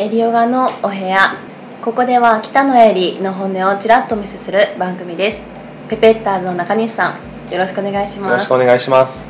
[0.00, 1.34] エリオガのお部屋。
[1.82, 5.42] ここでは北野エリの本音をちらっとお見せする番組です。
[5.90, 9.28] ペペッターズの中西さんよろしくお願いしよろますしくお願いします。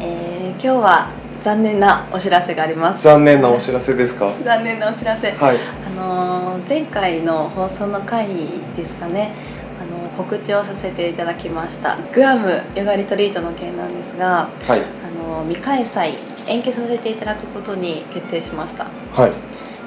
[0.00, 1.08] えー今日は
[1.42, 3.02] 残念なお知らせがあります。
[3.04, 4.30] 残念なお知らせですか？
[4.44, 5.56] 残念なお知らせ、はい。
[5.56, 8.26] あのー前回の放送の回
[8.76, 9.30] ですかね。
[9.80, 11.96] あのー告知をさせていただきました。
[12.12, 14.80] グアムヨガリトリートの件なんですがはい。
[14.80, 16.14] あのー未開催
[16.46, 18.84] 延期させていただくことに決定しました。
[19.14, 19.30] はい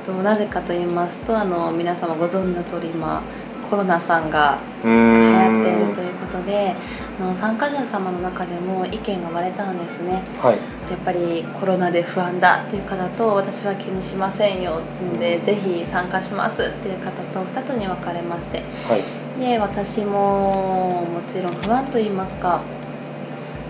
[0.05, 3.21] となぜかと言いますとあの皆様ご存知の通り今
[3.69, 6.75] コロナさんが流行っているんということで
[7.19, 10.21] あの参加者様の中でも意見が割れたんですね。
[10.41, 10.57] はい。
[10.91, 14.81] やっぱりコロナで不安だっていう方と私は気にしませんよ
[15.13, 18.61] のでぜひ参加しますっていう方と2つに分かれまして。
[18.87, 19.23] はい。
[19.39, 22.61] で私ももちろん不安と言いますか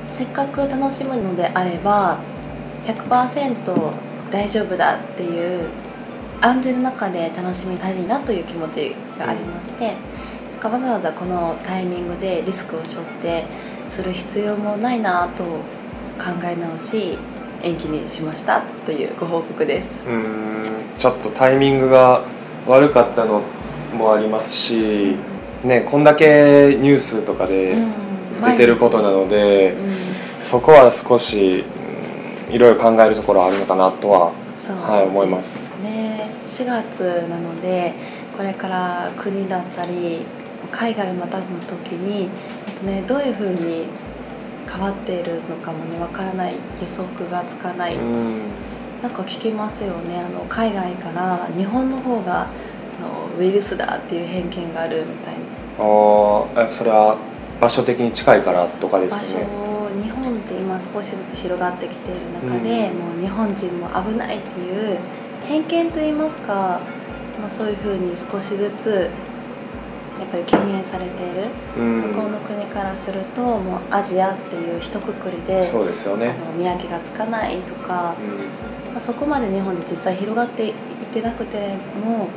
[0.09, 2.17] せっかく楽しむのであれば
[2.85, 3.91] 100%
[4.29, 5.69] 大丈夫だっていう
[6.43, 9.95] 安全の中で楽しみたいなという気持ちがありまして、なん
[10.59, 13.45] かわざわざこのタイミングでリスクを背負って
[13.87, 17.17] する必要もないなと考え直し
[17.61, 19.87] 延期にしましたというご報告です。
[20.05, 22.25] うーんちょっとタイミングが
[22.67, 23.41] 悪かったの
[23.97, 25.15] もありますし
[25.63, 27.75] ねこんだけニュースとかで
[28.45, 29.93] 出てることなので、うん。
[30.43, 31.63] そこは少し
[32.49, 34.33] うんいろいろ考えるところあるのかなとは
[34.85, 35.62] はい思います
[36.25, 37.93] ね4月なので
[38.35, 40.21] これから国だったり
[40.71, 42.29] 海外をまたぐ時に、
[42.85, 43.85] ね、どういうふうに
[44.69, 48.39] 変わっているのかもねわからない予測がつかない、うん。
[49.03, 50.19] なんか聞きますよね。
[50.19, 52.47] あの海外から日本の方があ
[53.01, 55.41] のウイルスだっていう偏見があるみたいな。
[55.77, 57.17] あーえそれは
[57.61, 62.97] 場所的に近いからとかです場所よね日本って今少しずつ広がってきている中で、うん。
[62.97, 64.97] もう日本人も危ないっていう
[65.47, 66.79] 偏見といいますか、
[67.39, 69.09] まあ、そういうふうに少しずつ
[70.19, 72.01] やっぱり敬遠されている、うん。
[72.13, 76.33] 向こうの国からするともうアジアっていう一括りで、そうですよね。
[76.57, 78.93] 見分けがつかないとか、うん。
[78.93, 80.73] まあ、そこまで日本で実際広がっていっ
[81.13, 81.75] てなくて
[82.05, 82.27] も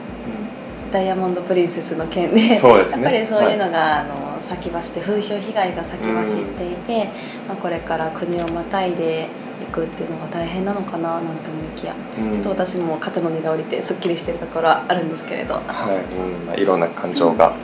[0.92, 3.02] ダイヤモンド・プリンセスの件でそうですね。
[3.04, 7.10] やっぱりそういうのが、あの先走って風評被害が先走っていて、
[7.48, 9.28] まあ、これから国をまたいで
[9.62, 12.32] いくっていうのが大変なのかななんて思いきや、うん。
[12.32, 15.54] ちょっと私も肩の荷が下りてすっきりしてるところはあるんですけれど。
[15.54, 16.46] はい、うん。
[16.46, 17.54] まあ、いろんな感情が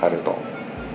[0.00, 0.36] あると、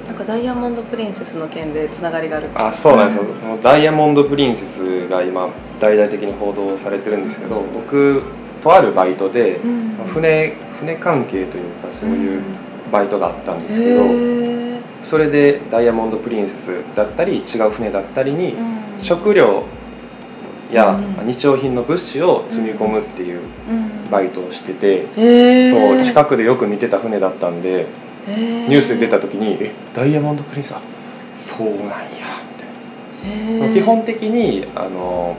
[0.08, 2.47] なんかダイヤモンド・プリンセスの件でつながりがある。
[2.56, 5.50] あそうなんですよ、そのダイヤモンド・プリンセスが今
[5.80, 8.24] 大々的に報道されてるんですけど僕
[8.62, 9.59] とあるバイトで、
[10.08, 12.41] 船船関係というかそういう
[12.91, 14.03] バイトがあったんですけど、
[15.03, 18.80] それでダイヤモンド・プリンセスだったり違う船だったりにうん。
[19.02, 19.64] 食料
[20.75, 21.28] やうん。
[21.28, 24.09] 日用品の物資を積み込むっていううん。
[24.12, 25.03] バイトをしてて、
[25.72, 27.85] そう近くでよく見てた船だったんで
[28.28, 30.81] ニュースで出た時に「えダイヤモンド・プリンセスあ
[31.35, 31.85] そうなんや」
[33.59, 33.74] みたいな。
[33.74, 35.35] 基本的にあの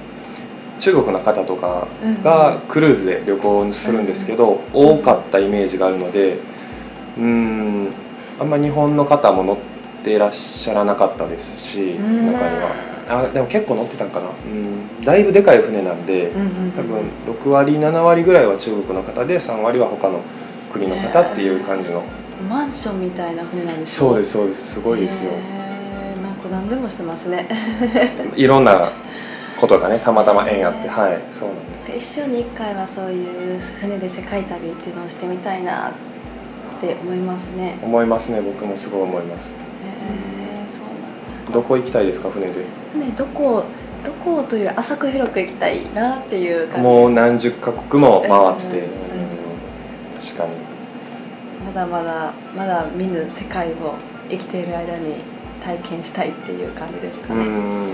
[0.78, 2.22] 中国の方とかうん。
[2.22, 6.38] がクルーズで旅行するんですけど、多かったイメージがあるので
[7.18, 7.88] うーん
[8.40, 9.69] あんま日本の方も乗って
[10.18, 12.32] らっしゃらなかったですし、うん。
[12.32, 12.90] 中には。
[13.08, 14.26] あでも結構乗ってたんかな。
[14.28, 15.04] うん。
[15.04, 16.72] だいぶでかい船なんで、うんうんうん。
[16.72, 20.20] 多分6割7割ぐらいは中国の方で3割は他の
[20.72, 22.02] 国の方っていう感じの、
[22.48, 24.74] マンションみたいな船なんですそうですすそうです。
[24.74, 26.22] すごいですよ、へー。
[26.22, 27.48] なんか何でもしてますね。
[28.36, 28.92] いろんな
[29.60, 30.88] ことがねたまたま縁あって。
[30.88, 32.16] はいそうなんです。
[32.18, 35.92] 一生に一回はそういう船で世界旅っていうのをしてみたいなっ
[36.80, 37.78] て思いますね。
[37.82, 38.40] へ思いますね。
[38.40, 39.50] 僕もすごい思います
[41.52, 42.64] どこ行きたいですか船で？
[42.92, 43.64] 船どこ
[44.04, 46.82] どこという浅く広く行きたいなっていう感じ。
[46.82, 48.30] もう何十カ国も回っ
[48.70, 49.00] て、うんうん
[50.20, 50.52] 確かに。
[51.66, 53.94] まだまだまだ見ぬ世界を
[54.30, 55.16] 生きている間に
[55.62, 57.88] 体験したいっていう感じですかうね、ん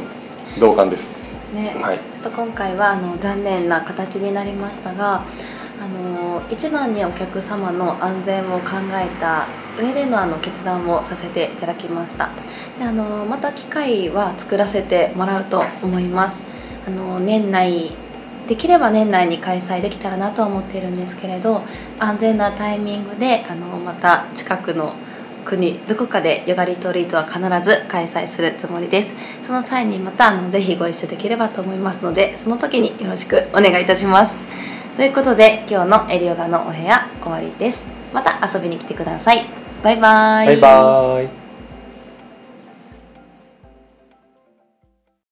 [0.61, 1.27] 同感です。
[1.55, 1.97] ね、はい。
[1.97, 5.25] ちょっと今回はあの残念な形になりましたがあ
[5.87, 9.47] の一番にお客様の安全を考えた
[9.79, 12.31] 上でのあの決断をさせていただきました。
[12.79, 16.41] であのまた機会は作らせてもらうと思います。
[16.87, 17.93] あの年内
[18.49, 21.63] できれば年内に開催できたらなと思っているんですけれど
[21.99, 24.95] 安全なタイミングであのまた近くの
[25.45, 29.09] 国どこかでヨガリトリートは必ず開催するつもりです。
[29.47, 34.46] その際にまたあのぜひご一緒できればと思いますのでその時によろしくお願いいたします。
[34.97, 37.87] ということで今日のエリオガのお部屋終わりです。
[38.15, 39.45] また遊びに来てください。
[39.83, 40.47] バイバイ。
[40.47, 41.46] バイバイ。